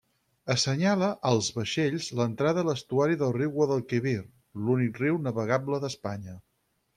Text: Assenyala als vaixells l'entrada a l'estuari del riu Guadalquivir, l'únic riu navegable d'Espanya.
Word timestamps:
Assenyala 0.51 1.09
als 1.31 1.49
vaixells 1.57 2.07
l'entrada 2.19 2.63
a 2.65 2.67
l'estuari 2.69 3.19
del 3.19 3.35
riu 3.37 3.53
Guadalquivir, 3.59 4.17
l'únic 4.65 4.99
riu 5.05 5.21
navegable 5.29 5.83
d'Espanya. 5.85 6.37